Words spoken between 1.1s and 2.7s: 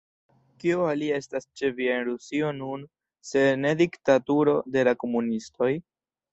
estas ĉe vi en Rusio